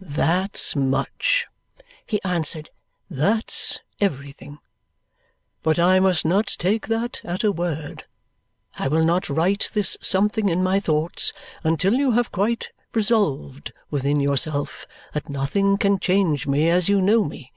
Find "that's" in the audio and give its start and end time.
0.00-0.74, 3.08-3.78